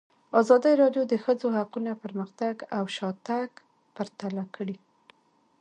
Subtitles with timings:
[0.39, 3.49] ازادي راډیو د د ښځو حقونه پرمختګ او شاتګ
[3.95, 4.77] پرتله کړی.